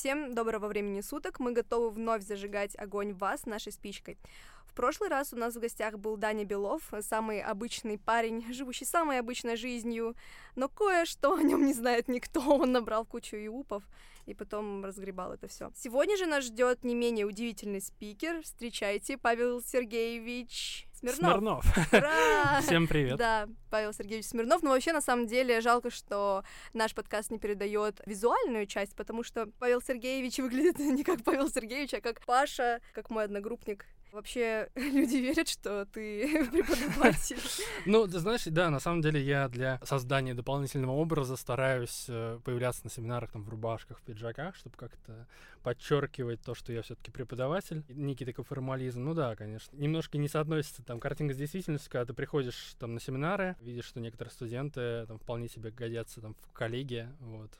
[0.00, 1.40] Всем доброго времени суток.
[1.40, 4.16] Мы готовы вновь зажигать огонь в вас нашей спичкой.
[4.64, 9.18] В прошлый раз у нас в гостях был Даня Белов, самый обычный парень, живущий самой
[9.18, 10.16] обычной жизнью,
[10.56, 12.40] но кое-что о нем не знает никто.
[12.48, 13.82] Он набрал кучу иупов
[14.24, 15.70] и потом разгребал это все.
[15.76, 18.40] Сегодня же нас ждет не менее удивительный спикер.
[18.40, 21.64] Встречайте, Павел Сергеевич Смирнов.
[21.64, 21.92] Смирнов.
[21.92, 22.60] Ура!
[22.62, 23.16] Всем привет.
[23.16, 24.62] Да, Павел Сергеевич Смирнов.
[24.62, 29.46] Но вообще, на самом деле, жалко, что наш подкаст не передает визуальную часть, потому что
[29.58, 33.86] Павел Сергеевич выглядит не как Павел Сергеевич, а как Паша, как мой одногруппник.
[34.12, 37.38] Вообще, люди верят, что ты преподаватель.
[37.86, 42.82] Ну, ты знаешь, да, на самом деле я для создания дополнительного образа стараюсь э, появляться
[42.84, 45.26] на семинарах там в рубашках, в пиджаках, чтобы как-то
[45.62, 47.84] подчеркивать то, что я все-таки преподаватель.
[47.88, 49.04] Некий такой формализм.
[49.04, 49.76] Ну да, конечно.
[49.76, 54.00] Немножко не соотносится там картинка с действительностью, когда ты приходишь там на семинары, видишь, что
[54.00, 57.50] некоторые студенты там вполне себе годятся там в коллеги, вот.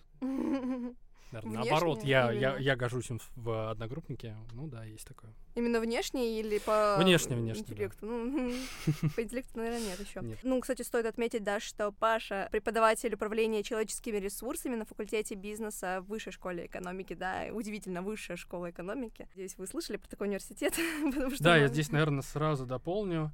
[1.32, 4.36] Наверное, наоборот, я, я, я гожусь им в одногруппнике.
[4.52, 5.32] Ну да, есть такое.
[5.54, 8.06] Именно внешне или по внешне, внешне, интеллекту?
[8.06, 8.12] Да.
[8.12, 8.52] Ну,
[9.16, 10.20] по интеллекту, наверное, нет еще.
[10.20, 10.38] Нет.
[10.42, 16.08] Ну, кстати, стоит отметить, да, что Паша преподаватель управления человеческими ресурсами на факультете бизнеса в
[16.08, 19.28] высшей школе экономики, да, удивительно, высшая школа экономики.
[19.34, 20.74] Здесь вы слышали про такой университет?
[21.40, 23.32] да, я здесь, наверное, сразу дополню.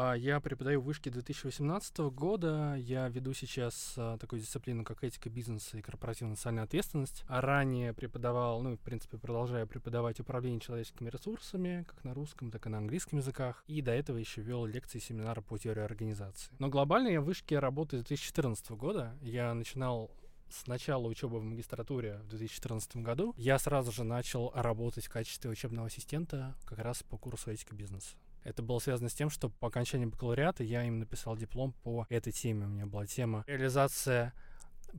[0.00, 2.76] А, я преподаю в вышке 2018 года.
[2.78, 7.24] Я веду сейчас а, такую дисциплину, как этика бизнеса и корпоративная социальная ответственность.
[7.26, 12.64] А ранее преподавал, ну, в принципе, продолжаю преподавать управление человеческими ресурсами, как на русском, так
[12.66, 13.64] и на английском языках.
[13.66, 16.54] И до этого еще вел лекции и семинары по теории организации.
[16.60, 19.16] Но глобально я в вышке работаю с 2014 года.
[19.20, 20.12] Я начинал
[20.48, 25.50] с начала учебы в магистратуре в 2014 году я сразу же начал работать в качестве
[25.50, 28.16] учебного ассистента как раз по курсу этика бизнеса.
[28.48, 32.32] Это было связано с тем, что по окончании бакалавриата я им написал диплом по этой
[32.32, 32.64] теме.
[32.64, 34.32] У меня была тема реализация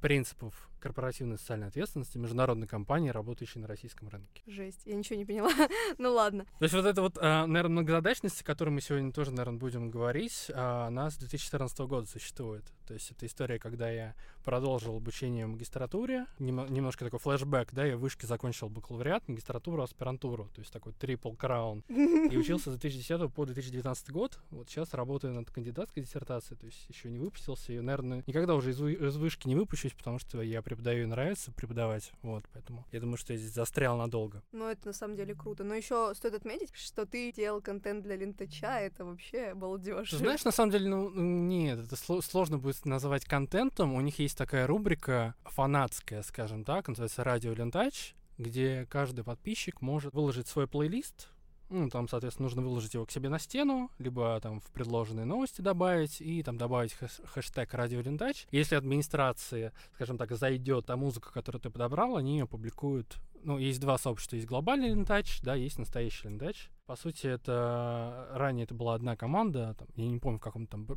[0.02, 4.42] принципов корпоративной социальной ответственности международной компании, работающей на российском рынке.
[4.48, 5.52] Жесть, я ничего не поняла.
[5.98, 6.46] ну ладно.
[6.60, 9.90] То есть вот это вот, а, наверное, многозадачность, о которой мы сегодня тоже, наверное, будем
[9.90, 12.66] говорить, а, она с 2014 года существует.
[12.88, 17.96] То есть это история, когда я продолжил обучение в магистратуре, немножко такой флешбэк, да, я
[17.96, 21.82] в вышке закончил бакалавриат, магистратуру, аспирантуру, то есть такой трипл краун.
[21.88, 24.40] И учился с 2010 по 2019 год.
[24.50, 27.74] Вот сейчас работаю над кандидатской диссертацией, то есть еще не выпустился.
[27.74, 31.52] И, наверное, никогда уже из, из вышки не выпущусь, потому что я преподаю и нравится
[31.52, 32.12] преподавать.
[32.22, 34.44] Вот, поэтому я думаю, что я здесь застрял надолго.
[34.52, 35.64] Ну, это на самом деле круто.
[35.64, 40.12] Но еще стоит отметить, что ты делал контент для лентача, это вообще балдеж.
[40.12, 43.96] Знаешь, на самом деле, ну, нет, это сложно будет называть контентом.
[43.96, 50.14] У них есть такая рубрика фанатская, скажем так, называется «Радио Лентач», где каждый подписчик может
[50.14, 51.30] выложить свой плейлист,
[51.70, 55.62] ну, там, соответственно, нужно выложить его к себе на стену, либо там в предложенные новости
[55.62, 58.48] добавить, и там добавить хэш хэштег радиолентач.
[58.52, 63.18] Если администрации, скажем так, зайдет та музыка, которую ты подобрал, они ее публикуют.
[63.44, 64.36] Ну, есть два сообщества.
[64.36, 66.70] Есть глобальный лентач, да, есть настоящий лентач.
[66.86, 70.88] По сути, это ранее это была одна команда, там, я не помню, в каком там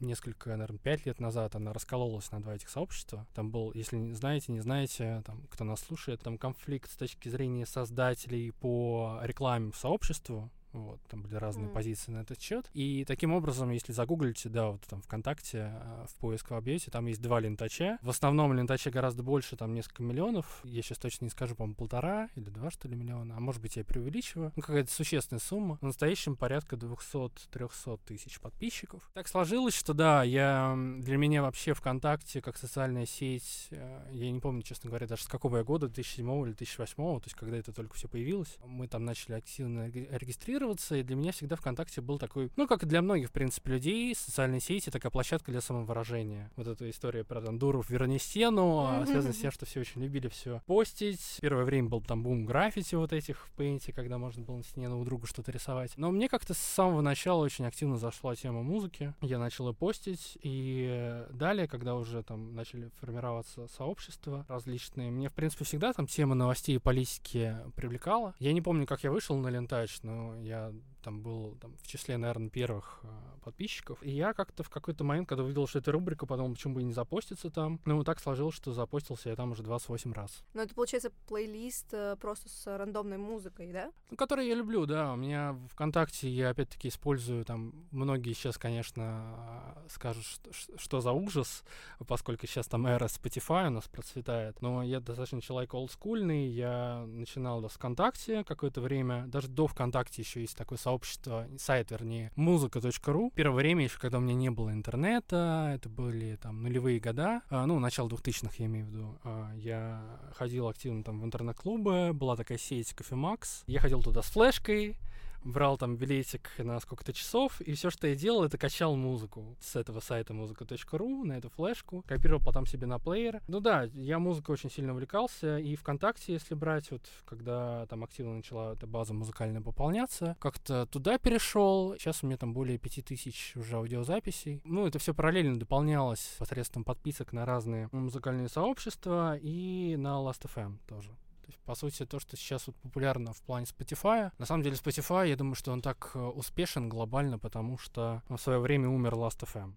[0.00, 3.26] несколько, наверное, пять лет назад она раскололась на два этих сообщества.
[3.34, 7.28] Там был, если не знаете, не знаете, там, кто нас слушает, там конфликт с точки
[7.28, 11.72] зрения создателей по рекламе в сообществу, вот, там были разные mm.
[11.72, 12.68] позиции на этот счет.
[12.74, 17.22] И таким образом, если загуглите, да, вот там ВКонтакте, э, в поиск вобьете, там есть
[17.22, 17.98] два лентача.
[18.02, 20.60] В основном лентача гораздо больше, там несколько миллионов.
[20.64, 23.36] Я сейчас точно не скажу, по-моему, полтора или два, что ли, миллиона.
[23.36, 24.52] А может быть, я преувеличиваю.
[24.56, 25.78] Ну, какая-то существенная сумма.
[25.80, 29.08] В настоящем порядка 200-300 тысяч подписчиков.
[29.14, 34.40] Так сложилось, что да, я для меня вообще ВКонтакте как социальная сеть, э, я не
[34.40, 37.72] помню, честно говоря, даже с какого я года, 2007 или 2008, то есть когда это
[37.72, 38.58] только все появилось.
[38.64, 42.82] Мы там начали активно регистрироваться регистрироваться, и для меня всегда ВКонтакте был такой, ну, как
[42.82, 46.50] и для многих, в принципе, людей, социальные сети, такая площадка для самовыражения.
[46.56, 50.02] Вот эта история про там Дуров верни стену, а связана с тем, что все очень
[50.02, 51.38] любили все постить.
[51.40, 54.88] Первое время был там бум граффити вот этих в пейнте, когда можно было на стене
[54.88, 55.92] у друга что-то рисовать.
[55.96, 59.14] Но мне как-то с самого начала очень активно зашла тема музыки.
[59.20, 65.32] Я начал ее постить, и далее, когда уже там начали формироваться сообщества различные, мне, в
[65.32, 68.34] принципе, всегда там тема новостей и политики привлекала.
[68.38, 70.72] Я не помню, как я вышел на Лентач, но я я
[71.04, 73.08] там был там, в числе, наверное, первых э,
[73.44, 74.02] подписчиков.
[74.02, 76.84] И я как-то в какой-то момент, когда увидел, что это рубрика, подумал, почему бы и
[76.84, 77.78] не запоститься там.
[77.84, 80.42] Ну, так сложилось, что запостился я там уже 28 раз.
[80.54, 83.92] Ну, это, получается, плейлист э, просто с рандомной музыкой, да?
[84.10, 85.12] Ну, который я люблю, да.
[85.12, 87.74] У меня в ВКонтакте я, опять-таки, использую там...
[87.90, 91.62] Многие сейчас, конечно, скажут, что, что за ужас,
[92.08, 94.62] поскольку сейчас там эра Spotify у нас процветает.
[94.62, 96.48] Но я достаточно человек олдскульный.
[96.48, 99.26] Я начинал да, ВКонтакте какое-то время.
[99.26, 103.32] Даже до ВКонтакте еще есть такой сообщество сообщество, сайт, вернее, музыка.ру.
[103.34, 107.66] Первое время еще, когда у меня не было интернета, это были там нулевые года, а,
[107.66, 112.36] ну, начало 2000-х, я имею в виду, а, я ходил активно там в интернет-клубы, была
[112.36, 114.96] такая сеть Кофемакс, я ходил туда с флешкой,
[115.44, 119.76] брал там билетик на сколько-то часов, и все, что я делал, это качал музыку с
[119.76, 123.42] этого сайта музыка.ру на эту флешку, копировал потом себе на плеер.
[123.48, 128.36] Ну да, я музыкой очень сильно увлекался, и ВКонтакте, если брать, вот когда там активно
[128.36, 131.94] начала эта база музыкальная пополняться, как-то туда перешел.
[131.98, 134.60] Сейчас у меня там более пяти тысяч уже аудиозаписей.
[134.64, 141.10] Ну, это все параллельно дополнялось посредством подписок на разные музыкальные сообщества и на Last.fm тоже.
[141.44, 144.76] То есть, по сути, то, что сейчас вот популярно в плане Spotify, на самом деле
[144.76, 149.12] Spotify, я думаю, что он так э, успешен глобально, потому что в свое время умер
[149.12, 149.74] Last.fm.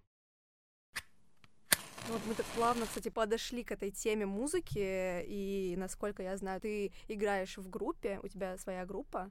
[2.08, 6.58] Ну вот мы так плавно, кстати, подошли к этой теме музыки, и, насколько я знаю,
[6.58, 9.30] ты играешь в группе, у тебя своя группа.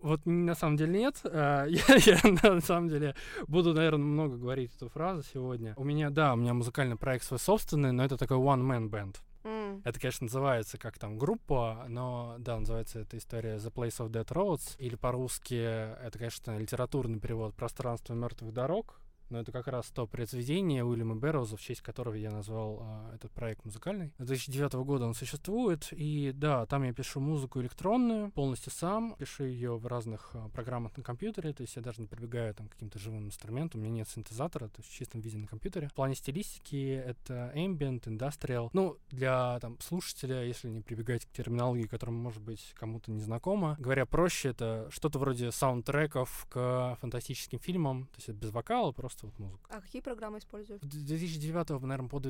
[0.00, 1.20] Вот на самом деле нет.
[1.22, 3.14] А, я, я на самом деле
[3.46, 5.74] буду, наверное, много говорить эту фразу сегодня.
[5.76, 9.18] У меня, да, у меня музыкальный проект свой собственный, но это такой one-man band.
[9.66, 14.10] М, Это, конечно, называется как там группа, но да, называется эта история The Place of
[14.10, 19.00] Dead Roads, или по-русски это, конечно, литературный перевод «Пространство мертвых дорог»,
[19.30, 23.32] но это как раз то произведение Уильяма Берроуза, в честь которого я назвал а, этот
[23.32, 24.12] проект музыкальный.
[24.18, 29.44] С 2009 года он существует, и да, там я пишу музыку электронную, полностью сам, пишу
[29.44, 32.72] ее в разных а, программах на компьютере, то есть я даже не прибегаю там, к
[32.72, 35.88] каким-то живым инструментам, у меня нет синтезатора, то есть в чистом виде на компьютере.
[35.88, 38.70] В плане стилистики это ambient, industrial.
[38.72, 43.76] Ну, для там, слушателя, если не прибегать к терминологии, которая может быть кому-то не знакома,
[43.78, 49.15] говоря проще, это что-то вроде саундтреков к фантастическим фильмам, то есть это без вокала, просто
[49.22, 49.64] вот музыка.
[49.70, 50.80] А какие программы используешь?
[50.82, 52.20] В 2009, наверное, по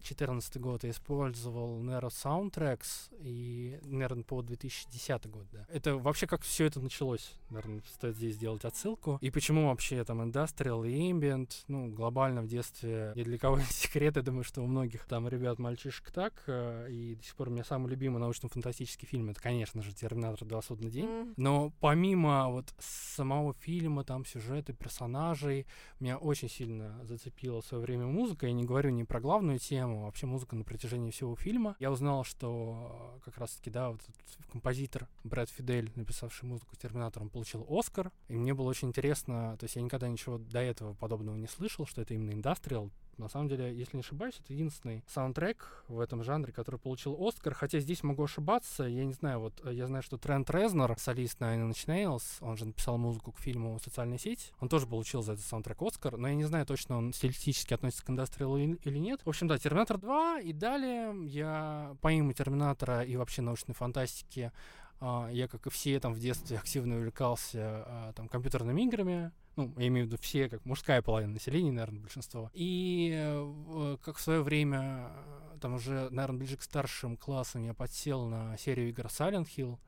[0.00, 5.66] 2014 год я использовал Nero Soundtracks и, наверное, по 2010 год, да.
[5.68, 9.18] Это вообще как все это началось, наверное, стоит здесь сделать отсылку.
[9.20, 13.64] И почему вообще там Industrial и Ambient, ну, глобально в детстве, ни для кого не
[13.64, 17.48] секрет, я думаю, что у многих там ребят, мальчишек так, э, и до сих пор
[17.48, 20.62] у меня самый любимый научно-фантастический фильм, это, конечно же, «Терминатор 2.
[20.62, 21.34] Судный день».
[21.36, 25.66] Но помимо вот самого фильма, там сюжета, персонажей,
[25.98, 28.46] меня очень сильно зацепила в свое время музыка.
[28.46, 31.76] Я не говорю не про главную тему, а вообще музыка на протяжении всего фильма.
[31.78, 37.24] Я узнал, что э, как раз-таки, да, вот этот композитор Брэд Фидель, написавший музыку Терминатора,
[37.24, 38.10] он получил Оскар.
[38.28, 41.86] И мне было очень интересно, то есть я никогда ничего до этого подобного не слышал,
[41.86, 46.24] что это именно индастриал, на самом деле, если не ошибаюсь, это единственный саундтрек в этом
[46.24, 47.54] жанре, который получил Оскар.
[47.54, 48.84] Хотя здесь могу ошибаться.
[48.84, 52.56] Я не знаю, вот э, я знаю, что Трент Резнер, солист на Inch Nails, он
[52.56, 54.52] же написал музыку к фильму «Социальная сеть».
[54.60, 58.04] Он тоже получил за этот саундтрек Оскар, но я не знаю точно, он стилистически относится
[58.04, 59.20] к индастриалу или или нет.
[59.24, 64.52] В общем, да, Терминатор 2, и далее я помимо Терминатора и вообще научной фантастики
[65.00, 69.32] а, я, как и все, там в детстве активно увлекался а, там компьютерными играми.
[69.60, 72.50] Ну, я имею в виду все, как мужская половина населения, наверное, большинство.
[72.54, 75.10] И э, в- как в свое время,
[75.54, 79.78] э, там уже, наверное, ближе к старшим классам я подсел на серию игр Silent Hill.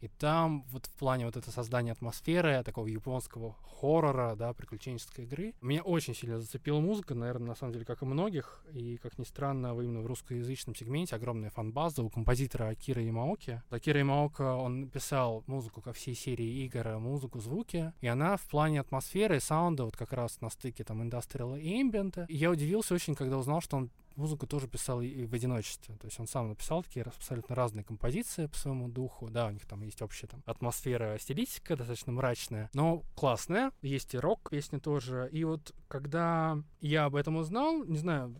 [0.00, 5.54] И там вот в плане вот это создания атмосферы, такого японского хоррора, да, приключенческой игры,
[5.60, 8.62] меня очень сильно зацепила музыка, наверное, на самом деле, как и многих.
[8.72, 13.62] И, как ни странно, именно в русскоязычном сегменте огромная фан-база у композитора Акира Ямаоки.
[13.70, 17.92] Акира Ямаока, он писал музыку ко всей серии игр, музыку, звуки.
[18.00, 22.26] И она в плане атмосферы саунда вот как раз на стыке там индастриала и эмбиента.
[22.28, 25.96] И я удивился очень, когда узнал, что он музыку тоже писал и- в одиночестве.
[25.96, 29.28] То есть он сам написал такие абсолютно разные композиции по своему духу.
[29.30, 33.72] Да, у них там есть общая там атмосфера, стилистика достаточно мрачная, но классная.
[33.82, 35.28] Есть и рок песни тоже.
[35.32, 38.34] И вот когда я об этом узнал, не знаю,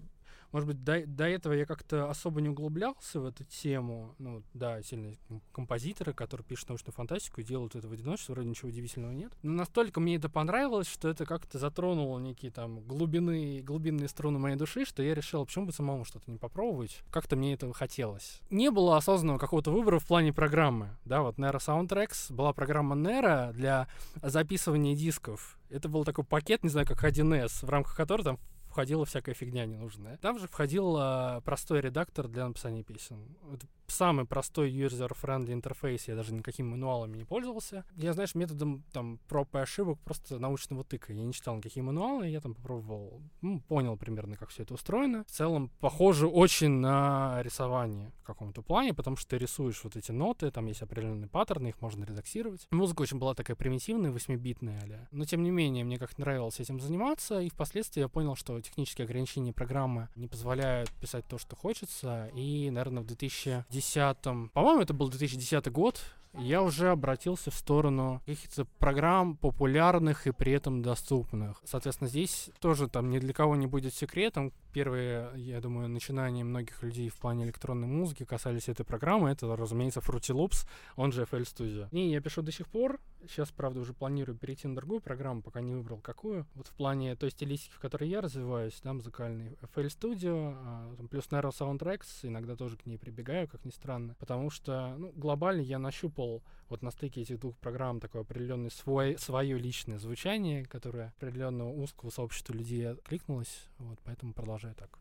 [0.53, 4.15] может быть, до, до этого я как-то особо не углублялся в эту тему.
[4.19, 8.49] Ну, да, сильные ком- композиторы, которые пишут научную фантастику и делают это в одиночестве, вроде
[8.49, 9.33] ничего удивительного нет.
[9.43, 14.57] Но настолько мне это понравилось, что это как-то затронуло некие там глубины, глубинные струны моей
[14.57, 17.01] души, что я решил, а почему бы самому что-то не попробовать.
[17.11, 18.41] Как-то мне этого хотелось.
[18.51, 20.97] Не было осознанного какого-то выбора в плане программы.
[21.05, 23.89] Да, вот Nero Soundtracks была программа Nero для
[24.23, 25.59] записывания дисков.
[25.69, 28.39] Это был такой пакет, не знаю, как 1С, в рамках которого там
[28.71, 30.17] входила всякая фигня ненужная.
[30.19, 33.37] Там же входил а, простой редактор для написания песен.
[33.53, 37.85] Это самый простой user-friendly интерфейс, я даже никакими мануалами не пользовался.
[37.97, 41.13] Я, знаешь, методом там проб и ошибок просто научного тыка.
[41.13, 45.25] Я не читал никакие мануалы, я там попробовал, ну, понял примерно, как все это устроено.
[45.25, 50.13] В целом, похоже очень на рисование в каком-то плане, потому что ты рисуешь вот эти
[50.13, 52.67] ноты, там есть определенные паттерны, их можно редактировать.
[52.71, 56.81] Музыка очень была такая примитивная, 8-битная, а но тем не менее, мне как нравилось этим
[56.81, 62.31] заниматься, и впоследствии я понял, что технические ограничения программы не позволяют писать то, что хочется,
[62.35, 66.01] и, наверное, в 2010 2010, по-моему, это был 2010 год,
[66.35, 71.61] я уже обратился в сторону каких-то программ популярных и при этом доступных.
[71.65, 74.53] Соответственно, здесь тоже там ни для кого не будет секретом.
[74.73, 79.31] Первые, я думаю, начинания многих людей в плане электронной музыки касались этой программы.
[79.31, 81.89] Это, разумеется, Fruity Loops, он же FL Studio.
[81.91, 83.01] И я пишу до сих пор.
[83.29, 86.47] Сейчас, правда, уже планирую перейти на другую программу, пока не выбрал какую.
[86.55, 91.27] Вот в плане той стилистики, в которой я развиваюсь, да, музыкальный FL Studio, а, плюс
[91.29, 94.15] Narrow Soundtracks, иногда тоже к ней прибегаю, как ни странно.
[94.19, 99.19] Потому что, ну, глобально я нащупал вот на стыке этих двух программ такое определенное свой,
[99.19, 103.69] свое личное звучание, которое определенного узкого сообщества людей откликнулось.
[103.79, 104.99] Вот, поэтому продолжаю так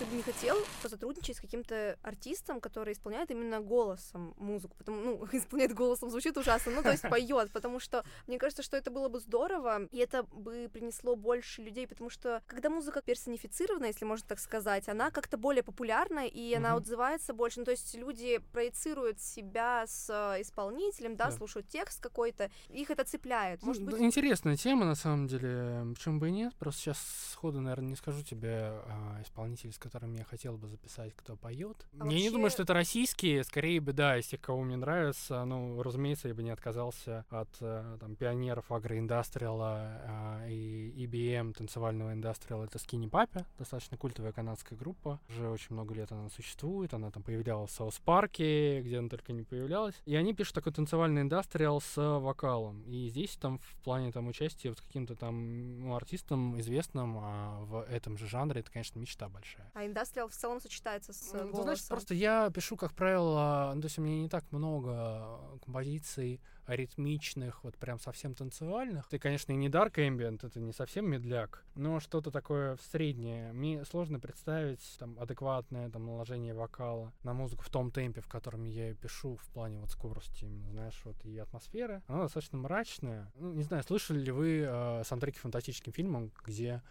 [0.00, 5.28] ты бы не хотел посотрудничать с каким-то артистом, который исполняет именно голосом музыку, потому ну
[5.32, 9.10] исполняет голосом звучит ужасно, ну то есть поет, потому что мне кажется, что это было
[9.10, 14.26] бы здорово, и это бы принесло больше людей, потому что когда музыка персонифицирована, если можно
[14.26, 19.20] так сказать, она как-то более популярна и она отзывается больше, ну то есть люди проецируют
[19.20, 21.32] себя с э, исполнителем, да, да.
[21.32, 23.62] слушают текст какой-то, их это цепляет.
[23.62, 24.00] Может быть...
[24.00, 26.98] Интересная тема на самом деле, почему бы и нет, просто сейчас
[27.32, 31.86] сходу, наверное, не скажу тебе а, исполнитель, с которым я хотел бы записать, кто поет.
[31.92, 32.20] А я вообще...
[32.20, 35.44] не думаю, что это российские, скорее бы, да, из тех, кого мне нравится.
[35.44, 42.12] Ну, разумеется, я бы не отказался от э, там, пионеров аггро-индастриала э, и EBM танцевального
[42.12, 42.64] индастриала.
[42.64, 45.20] Это Skinny Puppy, достаточно культовая канадская группа.
[45.28, 46.94] Уже очень много лет она существует.
[46.94, 50.00] Она там появлялась в South Park е, где она только не появлялась.
[50.06, 52.82] И они пишут такой танцевальный индастриал с вокалом.
[52.84, 57.82] И здесь там в плане там участия вот каким-то там ну, артистом известным а в
[57.82, 59.70] этом же жанре, это, конечно, мечта большая.
[59.80, 61.62] А индастриал в целом сочетается с ну, голосом?
[61.62, 66.38] Знаешь, просто я пишу, как правило, ну, то есть у меня не так много композиций
[66.66, 69.08] ритмичных, вот прям совсем танцевальных.
[69.08, 73.54] Ты, конечно, и не Dark Ambient, это не совсем медляк, но что-то такое среднее.
[73.54, 78.64] Мне сложно представить там адекватное там наложение вокала на музыку в том темпе, в котором
[78.64, 82.02] я ее пишу, в плане вот скорости, именно, знаешь, вот и атмосферы.
[82.06, 83.32] Она достаточно мрачная.
[83.36, 86.82] Ну, не знаю, слышали ли вы э, саундтреки фантастическим фильмам, где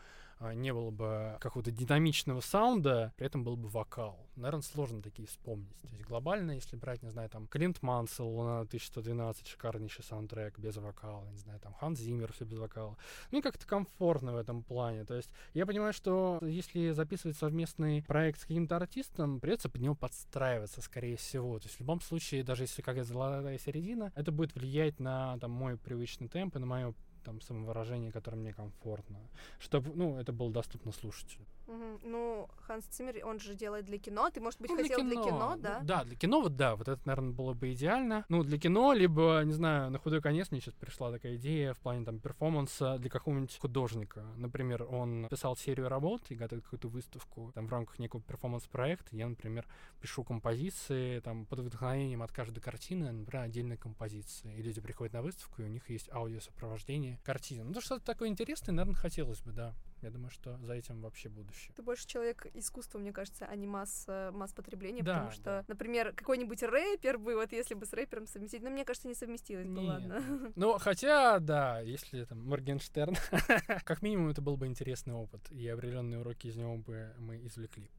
[0.54, 4.28] не было бы какого-то динамичного саунда, при этом был бы вокал.
[4.36, 5.76] Наверное, сложно такие вспомнить.
[5.82, 10.78] То есть глобально, если брать, не знаю, там Клинт Мансел, Луна 1112, шикарнейший саундтрек без
[10.78, 12.98] вокала, не знаю, там Хан Зиммер, все без вокала.
[13.32, 15.04] Ну как-то комфортно в этом плане.
[15.04, 19.96] То есть я понимаю, что если записывать совместный проект с каким-то артистом, придется под него
[19.96, 21.60] подстраиваться, скорее всего.
[21.60, 25.52] То есть в любом случае, даже если какая-то золотая середина, это будет влиять на там,
[25.52, 26.94] мой привычный темп и на мое
[27.30, 29.20] там самовыражение, которое мне комфортно,
[29.60, 31.46] чтобы, ну, это было доступно слушателю.
[31.68, 32.00] Угу.
[32.04, 34.30] Ну, Ханс Циммер, он же делает для кино.
[34.32, 35.22] Ты, может быть, ну, хотел для кино.
[35.22, 35.80] для кино, да?
[35.80, 38.26] Ну, да, для кино вот да, вот это, наверное, было бы идеально.
[38.28, 41.80] Ну, для кино, либо, не знаю, на худой конец мне сейчас пришла такая идея в
[41.80, 44.24] плане там перформанса для какого-нибудь художника.
[44.36, 49.16] Например, он писал серию работ и готовит какую-то выставку там в рамках некого перформанс-проекта.
[49.16, 49.68] Я, например,
[50.02, 54.56] пишу композиции там под вдохновением от каждой картины, например, отдельные композиции.
[54.58, 57.64] И люди приходят на выставку, и у них есть аудиосопровождение картины.
[57.64, 59.74] Ну, то что-то такое интересное, наверное, хотелось бы, да.
[60.02, 61.74] Я думаю, что за этим вообще будущее.
[61.76, 65.44] Ты больше человек искусства, мне кажется, а не масс, э, масс потребления, да, потому что,
[65.44, 65.66] да.
[65.68, 69.68] например, какой-нибудь рэпер бы, вот если бы с рэпером совместить, ну, мне кажется, не совместилось
[69.68, 70.24] бы, ладно.
[70.56, 73.16] Ну, хотя, да, если там Моргенштерн,
[73.84, 77.90] как минимум это был бы интересный опыт, и определенные уроки из него бы мы извлекли.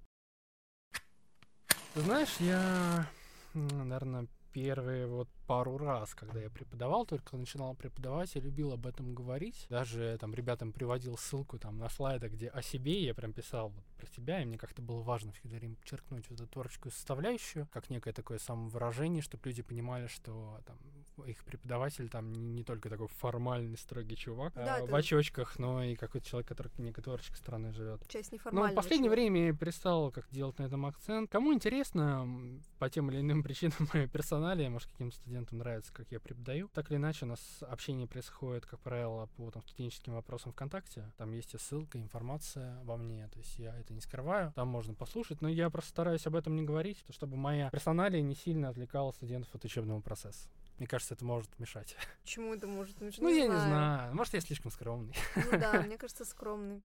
[1.95, 3.07] Знаешь, я,
[3.53, 9.17] наверное, первые вот пару раз, когда я преподавал, только начинал преподавать, я любил об этом
[9.17, 9.67] говорить.
[9.69, 13.85] Даже там ребятам приводил ссылку там на слайды, где о себе я прям писал вот,
[13.97, 17.91] про себя, и мне как-то было важно всегда им подчеркнуть вот эту творческую составляющую, как
[17.91, 20.79] некое такое самовыражение, чтобы люди понимали, что там
[21.27, 25.83] их преподаватель там не, не только такой формальный, строгий чувак да, а, в очочках, но
[25.83, 28.07] и какой-то человек, который некой творческой стороны живет.
[28.07, 28.69] Часть неформального.
[28.69, 29.33] Но в последнее человека.
[29.33, 31.29] время я перестал как делать на этом акцент.
[31.29, 36.21] Кому интересно, по тем или иным причинам моей персонали, может, каким-то студентам нравится, как я
[36.21, 36.69] преподаю.
[36.75, 41.11] Так или иначе, у нас общение происходит, как правило, по там, студенческим вопросам ВКонтакте.
[41.17, 43.29] Там есть и ссылка, информация обо мне.
[43.29, 44.53] То есть я это не скрываю.
[44.55, 45.41] Там можно послушать.
[45.41, 49.55] Но я просто стараюсь об этом не говорить, чтобы моя персоналия не сильно отвлекала студентов
[49.55, 50.49] от учебного процесса.
[50.79, 51.95] Мне кажется, это может мешать.
[52.23, 53.21] Почему это может мешать?
[53.21, 54.15] Ну, я не знаю.
[54.15, 55.15] Может, я слишком скромный.
[55.37, 56.83] Ну да, мне кажется, скромный.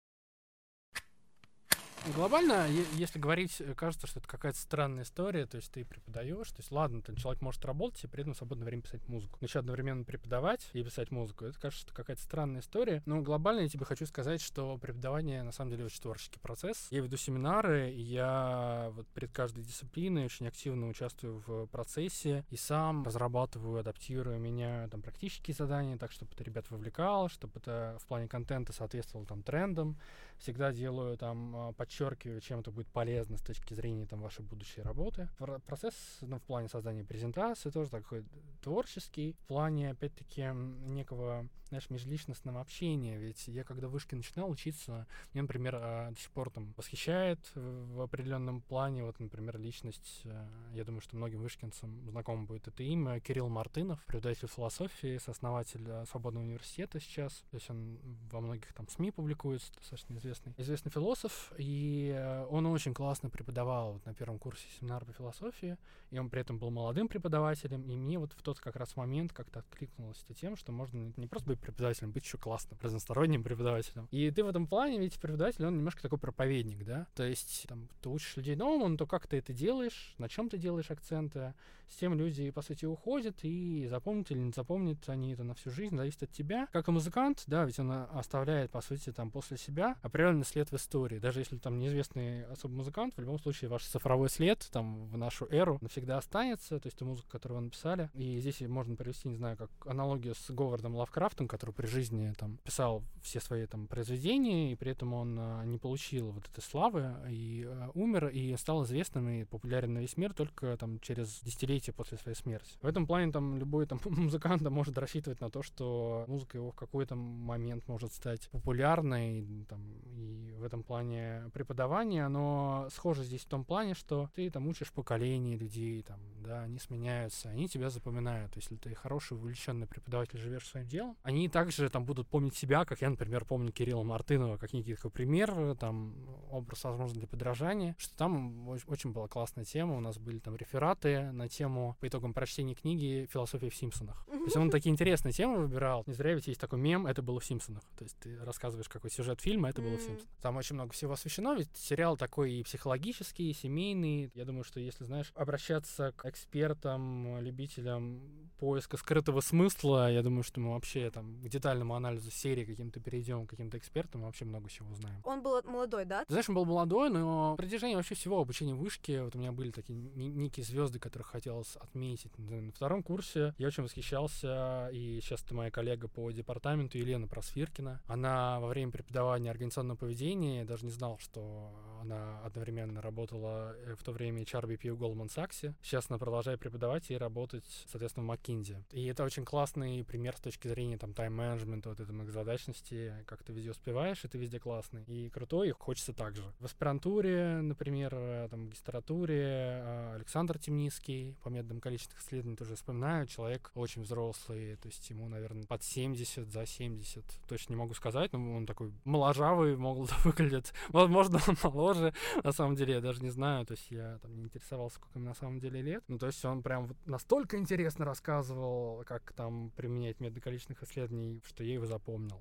[2.14, 6.60] Глобально, если говорить, э, кажется, что это какая-то странная история, то есть ты преподаешь, то
[6.60, 9.38] есть ладно, там человек может работать и при этом в свободное время писать музыку.
[9.40, 13.02] Но еще одновременно преподавать и писать музыку, это кажется, что какая-то странная история.
[13.04, 16.88] Но глобально я тебе хочу сказать, что преподавание на самом деле очень творческий процесс.
[16.90, 23.04] Я веду семинары, я вот перед каждой дисциплиной очень активно участвую в процессе и сам
[23.04, 28.28] разрабатываю, адаптирую, меняю там практические задания, так, чтобы это ребят вовлекало, чтобы это в плане
[28.28, 29.98] контента соответствовало там трендам.
[30.38, 34.82] Всегда делаю там подсчет подчеркиваю, чем это будет полезно с точки зрения там, вашей будущей
[34.82, 35.28] работы.
[35.66, 38.24] Процесс ну, в плане создания презентации тоже такой
[38.68, 43.18] творческий, в плане, опять-таки, некого знаешь, межличностного общения.
[43.18, 47.38] Ведь я, когда в вышке начинал учиться, мне, например, а, до сих пор там восхищает
[47.54, 52.82] в определенном плане, вот, например, личность, э, я думаю, что многим вышкинцам знакомо будет это
[52.82, 57.44] имя, Кирилл Мартынов, преподаватель философии, сооснователь э, Свободного университета сейчас.
[57.50, 57.98] То есть он
[58.30, 63.94] во многих там СМИ публикуется, достаточно известный, известный философ, и э, он очень классно преподавал
[63.94, 65.76] вот, на первом курсе семинара по философии,
[66.10, 69.32] и он при этом был молодым преподавателем, и мне вот в тот как раз момент
[69.32, 74.08] как-то откликнулось это тем, что можно не просто быть преподавателем, быть еще классным, разносторонним преподавателем.
[74.10, 77.06] И ты в этом плане, ведь преподаватель, он немножко такой проповедник, да?
[77.14, 80.48] То есть там, ты учишь людей новому, но то как ты это делаешь, на чем
[80.48, 81.54] ты делаешь акценты,
[81.88, 85.70] с тем люди, по сути, уходят, и запомнят или не запомнят они это на всю
[85.70, 86.68] жизнь, зависит от тебя.
[86.72, 90.76] Как и музыкант, да, ведь он оставляет, по сути, там, после себя определенный след в
[90.76, 91.18] истории.
[91.18, 95.46] Даже если там неизвестный особый музыкант, в любом случае ваш цифровой след там в нашу
[95.50, 98.10] эру навсегда останется, то есть ту музыку, которую вы написали.
[98.14, 102.58] И здесь можно привести, не знаю, как аналогию с Говардом Лавкрафтом, который при жизни там
[102.64, 107.14] писал все свои там произведения, и при этом он а, не получил вот этой славы
[107.28, 111.92] и а, умер, и стал известным и популярен на весь мир только там через десятилетия
[111.92, 112.78] после своей смерти.
[112.82, 116.74] В этом плане там любой там музыкант может рассчитывать на то, что музыка его в
[116.74, 123.48] какой-то момент может стать популярной, там, и в этом плане преподавание, оно схоже здесь в
[123.48, 128.27] том плане, что ты там учишь поколение людей, там, да, они сменяются, они тебя запоминают.
[128.54, 133.00] Если ты хороший, увлеченный преподаватель, живешь своим делом, они также там будут помнить себя, как
[133.00, 136.14] я, например, помню Кирилла Мартынова, как некий такой пример, там,
[136.50, 141.30] образ, возможно, для подражания, что там очень была классная тема, у нас были там рефераты
[141.32, 144.26] на тему по итогам прочтения книги «Философия в Симпсонах».
[144.26, 146.04] То есть он такие интересные темы выбирал.
[146.06, 147.82] Не зря ведь есть такой мем «Это было в Симпсонах».
[147.96, 150.32] То есть ты рассказываешь, какой сюжет фильма, это было в Симпсонах.
[150.40, 154.30] Там очень много всего освещено, ведь сериал такой и психологический, и семейный.
[154.34, 158.17] Я думаю, что если, знаешь, обращаться к экспертам, любителям
[158.58, 163.46] поиска скрытого смысла, я думаю, что мы вообще там к детальному анализу серии каким-то перейдем,
[163.46, 165.20] к каким-то экспертам, вообще много чего узнаем.
[165.24, 166.24] Он был молодой, да?
[166.24, 169.52] Ты знаешь, он был молодой, но протяжении вообще всего обучения в вышке, вот у меня
[169.52, 172.36] были такие некие звезды, которых хотелось отметить.
[172.38, 178.00] На втором курсе я очень восхищался, и сейчас это моя коллега по департаменту Елена Просфиркина.
[178.06, 183.94] Она во время преподавания организационного поведения, я даже не знал, что она одновременно работала э,
[183.94, 185.74] в то время HRBP в Goldman Sachs.
[185.82, 188.82] Сейчас она продолжает преподавать и работать, соответственно, в McKinsey.
[188.90, 193.52] И это очень классный пример с точки зрения там тайм-менеджмента, вот этой многозадачности, как ты
[193.52, 195.04] везде успеваешь, и ты везде классный.
[195.04, 196.42] И крутой, и хочется так же.
[196.58, 202.76] В аспирантуре, например, э, там, в магистратуре э, Александр Темницкий, по методам количественных исследований тоже
[202.76, 207.94] вспоминаю, человек очень взрослый, то есть ему, наверное, под 70, за 70, точно не могу
[207.94, 210.72] сказать, но он такой моложавый, молодо выглядит.
[210.88, 214.44] Возможно, он моложе, на самом деле, я даже не знаю, то есть я там не
[214.44, 216.04] интересовался, сколько ему на самом деле лет.
[216.08, 217.56] Ну, то есть он прям вот настолько
[217.98, 222.40] интересно рассказывал, как там применять методы количественных исследований, что я его запомнил.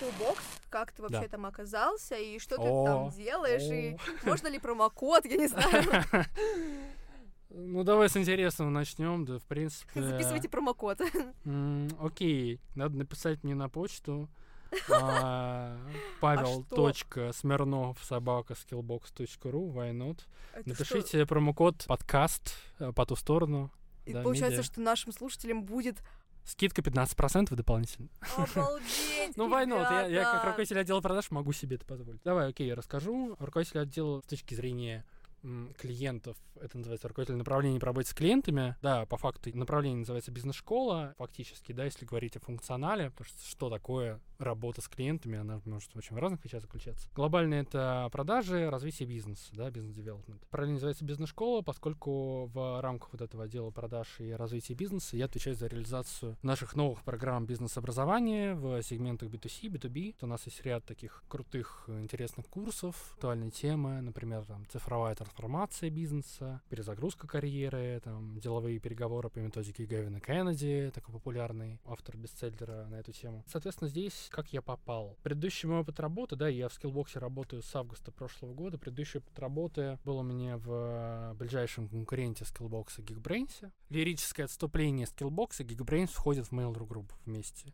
[0.00, 0.38] Skillbox,
[0.70, 1.28] как ты вообще Да.
[1.28, 4.26] там оказался, и что ты О, там делаешь, и о.
[4.26, 5.84] можно ли промокод, я не знаю.
[7.52, 10.00] Ну, давай с интересного начнем, да, в принципе.
[10.00, 11.00] Записывайте промокод.
[11.98, 14.28] Окей, надо написать мне на почту.
[14.90, 15.76] А,
[16.20, 16.76] Павел что?
[16.76, 20.20] точка Смирнов собака skillbox.ru why not?
[20.64, 23.70] Напишите промокод подкаст э, по ту сторону.
[24.06, 26.02] И получается, что нашим слушателям будет
[26.44, 28.08] Скидка 15% дополнительно.
[28.36, 29.90] обалдеть, Ну, why not?
[29.90, 32.22] Я, я как руководитель отдела продаж могу себе это позволить.
[32.24, 33.36] Давай, окей, я расскажу.
[33.38, 35.04] Руководитель отдела с точки зрения
[35.78, 38.76] клиентов, это называется руководитель направления по работе с клиентами.
[38.82, 43.70] Да, по факту направление называется бизнес-школа, фактически, да, если говорить о функционале, потому что что
[43.70, 47.08] такое работа с клиентами, она может в очень разных вещах заключаться.
[47.14, 50.46] Глобально это продажи, развитие бизнеса, да, бизнес-девелопмент.
[50.48, 55.56] Правильно называется бизнес-школа, поскольку в рамках вот этого отдела продаж и развития бизнеса я отвечаю
[55.56, 60.16] за реализацию наших новых программ бизнес-образования в сегментах B2C, B2B.
[60.22, 66.60] У нас есть ряд таких крутых, интересных курсов, актуальные темы, например, там, цифровая трансформация бизнеса,
[66.68, 73.12] перезагрузка карьеры, там, деловые переговоры по методике Гевина Кеннеди, такой популярный автор бестселлера на эту
[73.12, 73.44] тему.
[73.46, 75.16] Соответственно, здесь как я попал.
[75.22, 78.78] Предыдущий мой опыт работы, да, я в скиллбоксе работаю с августа прошлого года.
[78.78, 83.70] Предыдущий опыт работы был у меня в ближайшем конкуренте скиллбокса Geekbrains.
[83.88, 87.72] Лирическое отступление скиллбокса Geekbrains входят в Mail.ru Group вместе.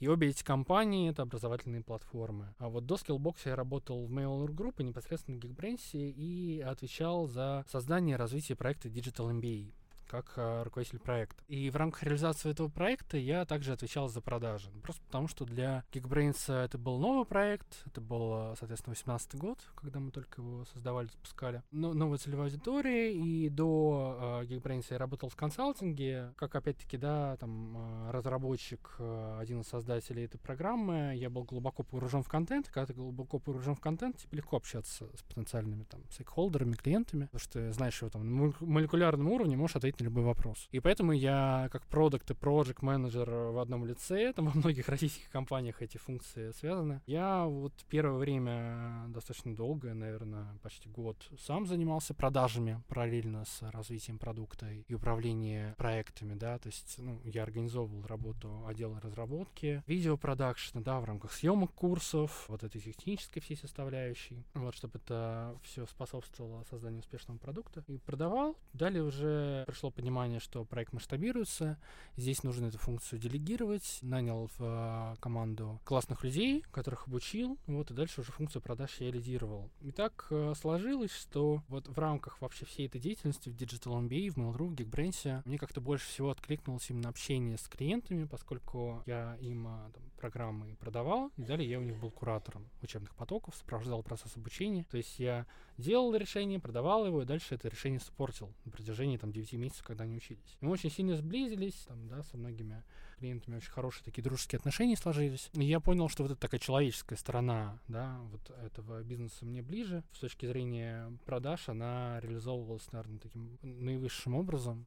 [0.00, 2.54] И обе эти компании— это образовательные платформы.
[2.58, 7.26] А вот до Skillbox я работал в Mail.ru Group и непосредственно в Geekbrains и отвечал
[7.26, 9.74] за создание и развитие проекта Digital MBA
[10.10, 11.42] как э, руководитель проекта.
[11.46, 14.70] И в рамках реализации этого проекта я также отвечал за продажи.
[14.82, 20.00] Просто потому, что для Geekbrains это был новый проект, это был, соответственно, 18 год, когда
[20.00, 21.62] мы только его создавали, запускали.
[21.70, 27.36] Но, новая целевая аудитория, и до э, Geekbrains я работал в консалтинге, как, опять-таки, да,
[27.36, 32.66] там, э, разработчик, э, один из создателей этой программы, я был глубоко погружен в контент,
[32.66, 37.40] когда ты глубоко погружен в контент, тебе легко общаться с потенциальными там стейкхолдерами, клиентами, потому
[37.40, 40.68] что ты знаешь его там на молекулярном уровне, можешь ответить на любой вопрос.
[40.70, 45.30] И поэтому я как продукт и project менеджер в одном лице, там во многих российских
[45.30, 47.00] компаниях эти функции связаны.
[47.06, 54.18] Я вот первое время достаточно долго, наверное, почти год сам занимался продажами параллельно с развитием
[54.18, 61.00] продукта и управлением проектами, да, то есть ну, я организовывал работу отдела разработки, видеопродакшена, да,
[61.00, 67.00] в рамках съемок курсов, вот этой технической всей составляющей, вот, чтобы это все способствовало созданию
[67.00, 67.84] успешного продукта.
[67.86, 68.56] И продавал.
[68.72, 71.78] Далее уже пришло понимание, что проект масштабируется,
[72.16, 77.94] здесь нужно эту функцию делегировать, нанял в э, команду классных людей, которых обучил, вот, и
[77.94, 79.70] дальше уже функцию продаж я лидировал.
[79.80, 84.30] И так э, сложилось, что вот в рамках вообще всей этой деятельности в Digital MBA,
[84.30, 89.36] в Mail.ru, в Geekbrains, мне как-то больше всего откликнулось именно общение с клиентами, поскольку я
[89.40, 94.02] им э, там, программы продавал, и далее я у них был куратором учебных потоков, сопровождал
[94.02, 94.84] процесс обучения.
[94.90, 95.46] То есть я
[95.78, 100.04] делал решение, продавал его, и дальше это решение спортил на протяжении там 9 месяцев, когда
[100.04, 100.56] они учились.
[100.60, 102.82] Мы очень сильно сблизились, там, да, со многими
[103.18, 105.50] клиентами очень хорошие такие дружеские отношения сложились.
[105.54, 110.02] И я понял, что вот эта такая человеческая сторона, да, вот этого бизнеса мне ближе.
[110.12, 114.86] С точки зрения продаж она реализовывалась, наверное, таким наивысшим образом.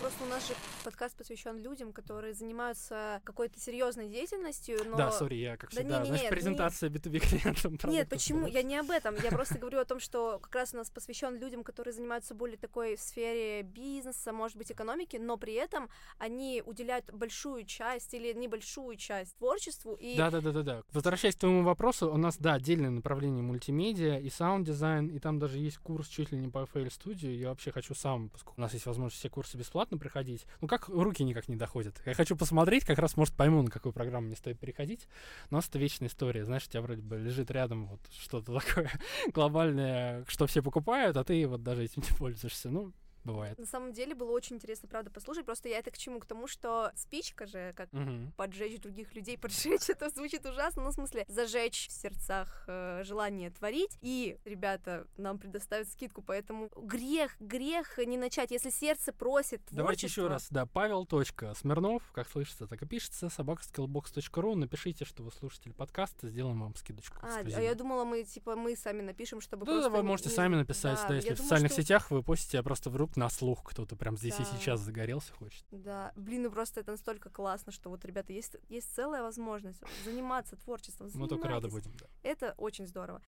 [0.00, 4.96] Просто у нас же подкаст посвящен людям, которые занимаются какой-то серьезной деятельностью, но...
[4.96, 6.96] Да, сори, я, как всегда, да, не, не, знаешь, не, презентация не...
[6.96, 7.90] B2B клиентам.
[7.90, 8.46] Нет, почему?
[8.46, 9.16] Я не об этом.
[9.22, 12.56] Я просто говорю о том, что как раз у нас посвящен людям, которые занимаются более
[12.56, 18.32] такой в сфере бизнеса, может быть, экономики, но при этом они уделяют большую часть или
[18.32, 20.16] небольшую часть творчеству и...
[20.16, 20.82] Да, да, да, да, да.
[20.92, 25.58] Возвращаясь к твоему вопросу, у нас, да, отдельное направление мультимедиа и саунд-дизайн, и там даже
[25.58, 27.34] есть курс чуть ли не по FL Studio.
[27.34, 30.46] Я вообще хочу сам, поскольку у нас есть возможность все курсы бесплатно проходить.
[30.60, 32.00] Ну, как руки никак не доходят.
[32.04, 35.08] Я хочу посмотреть, как раз, может, пойму, на какую программу мне стоит переходить.
[35.50, 36.44] Но это вечная история.
[36.44, 38.90] Знаешь, у тебя вроде бы лежит рядом вот что-то такое
[39.32, 42.70] глобальное, что все покупают, а ты вот даже этим не пользуешься.
[42.70, 42.92] Ну,
[43.24, 43.58] бывает.
[43.58, 45.44] На самом деле было очень интересно, правда, послушать.
[45.44, 46.20] Просто я это к чему?
[46.20, 48.32] К тому, что спичка же, как угу.
[48.36, 53.50] поджечь других людей, поджечь, это звучит ужасно, ну, в смысле, зажечь в сердцах э, желание
[53.50, 53.98] творить.
[54.00, 60.26] И, ребята, нам предоставят скидку, поэтому грех, грех не начать, если сердце просит Давайте еще
[60.26, 61.06] раз, да, Павел.
[61.54, 64.54] Смирнов, как слышится, так и пишется, собакаскиллбокс.ру.
[64.54, 67.16] Напишите, что вы слушатели подкаста, сделаем вам скидочку.
[67.22, 70.34] А, а я думала, мы, типа, мы сами напишем, чтобы да, вы можете не...
[70.34, 71.82] сами написать, да, да если в социальных что...
[71.82, 74.42] сетях вы постите, а просто вдруг на слух кто-то прям здесь да.
[74.42, 75.64] и сейчас загорелся хочет.
[75.70, 80.56] Да, блин, ну просто это настолько классно, что вот, ребята, есть, есть целая возможность заниматься
[80.56, 81.10] творчеством.
[81.14, 82.06] Мы только рады будем, да.
[82.22, 83.22] Это очень здорово.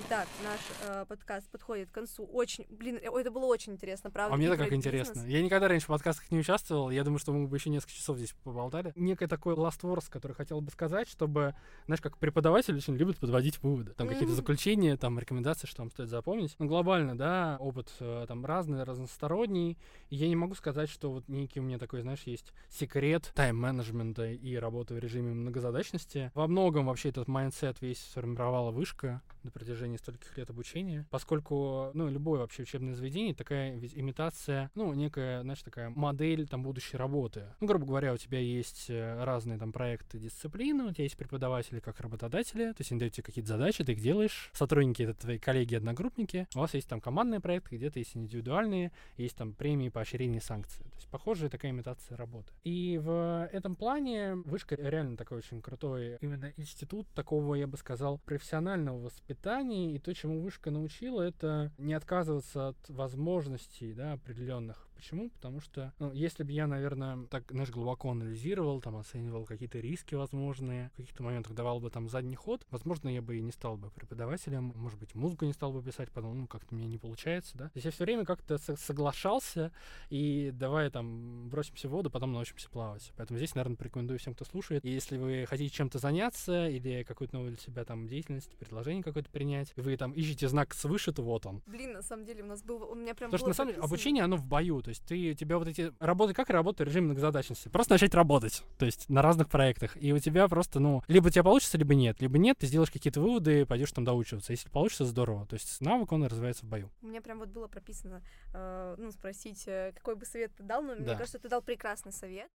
[0.00, 2.24] Итак, наш э, подкаст подходит к концу.
[2.24, 4.34] Очень, блин, э, это было очень интересно, правда.
[4.34, 5.20] А мне так как интересно.
[5.26, 6.90] Я никогда раньше в подкастах не участвовал.
[6.90, 8.92] Я думаю, что мы бы еще несколько часов здесь поболтали.
[8.96, 11.54] Некое такой last words, который хотел бы сказать, чтобы,
[11.86, 13.92] знаешь, как преподаватель очень любит подводить выводы.
[13.92, 16.56] Там какие-то заключения, там рекомендации, что вам стоит запомнить.
[16.58, 19.78] Ну, глобально, да, опыт э, там разный, разносторонний.
[20.10, 24.26] И я не могу сказать, что вот некий у меня такой, знаешь, есть секрет тайм-менеджмента
[24.32, 26.32] и работы в режиме многозадачности.
[26.34, 32.08] Во многом вообще этот mindset весь сформировала вышка на протяжении стольких лет обучения, поскольку, ну,
[32.08, 37.44] любое вообще учебное заведение, такая ведь имитация, ну, некая, знаешь, такая модель там будущей работы.
[37.60, 41.80] Ну, грубо говоря, у тебя есть э, разные там проекты, дисциплины, у тебя есть преподаватели
[41.80, 45.38] как работодатели, то есть они дают тебе какие-то задачи, ты их делаешь, сотрудники— это твои
[45.38, 50.82] коллеги-одногруппники, у вас есть там командные проекты, где-то есть индивидуальные, есть там премии, поощрения, санкции.
[50.82, 52.52] То есть похожая такая имитация работы.
[52.64, 58.18] И в этом плане вышка реально такой очень крутой именно институт такого, я бы сказал,
[58.18, 64.88] профессионального воспитания воспитании, и то, чему вышка научила, это не отказываться от возможностей да, определенных
[64.94, 65.30] Почему?
[65.30, 70.14] Потому что, ну, если бы я, наверное, так, знаешь, глубоко анализировал, там, оценивал какие-то риски
[70.14, 73.76] возможные, в каких-то моментах давал бы там задний ход, возможно, я бы и не стал
[73.76, 77.56] бы преподавателем, может быть, музыку не стал бы писать, потом, ну, как-то мне не получается,
[77.56, 77.64] да.
[77.66, 79.72] То есть я все время как-то соглашался,
[80.10, 83.12] и давай там бросимся в воду, потом научимся плавать.
[83.16, 84.84] Поэтому здесь, наверное, порекомендую всем, кто слушает.
[84.84, 89.30] И если вы хотите чем-то заняться или какую-то новую для себя там деятельность, предложение какое-то
[89.30, 91.62] принять, вы там ищете знак свыше, то вот он.
[91.66, 93.82] Блин, на самом деле у нас был, у меня прям Потому что, на самом деле,
[93.82, 97.06] обучение, оно в бою, То есть ты, у тебя вот эти работы, как работает режим
[97.06, 97.68] многозадачности?
[97.68, 99.96] Просто начать работать, то есть на разных проектах.
[99.96, 102.20] И у тебя просто, ну, либо у тебя получится, либо нет.
[102.20, 104.52] Либо нет, ты сделаешь какие-то выводы, пойдешь там доучиваться.
[104.52, 105.46] Если получится, здорово.
[105.46, 106.90] То есть навык, он развивается в бою.
[107.00, 110.82] У меня прям вот было прописано, э, ну, спросить, э, какой бы совет ты дал,
[110.82, 111.16] но мне Да.
[111.16, 112.48] кажется, ты дал прекрасный совет.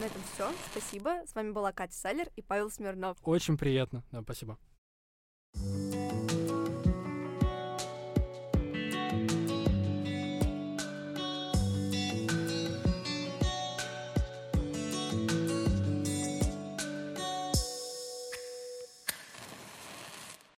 [0.00, 0.50] На этом все.
[0.72, 1.22] Спасибо.
[1.26, 3.16] С вами была Катя Салер и Павел Смирнов.
[3.22, 4.02] Очень приятно.
[4.10, 4.58] Да, спасибо.